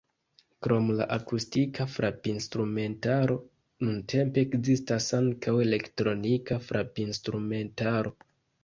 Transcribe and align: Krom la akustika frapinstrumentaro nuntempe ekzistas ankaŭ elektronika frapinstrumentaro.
Krom 0.67 0.87
la 0.99 1.05
akustika 1.15 1.85
frapinstrumentaro 1.97 3.37
nuntempe 3.85 4.45
ekzistas 4.49 5.11
ankaŭ 5.23 5.55
elektronika 5.69 6.63
frapinstrumentaro. 6.73 8.19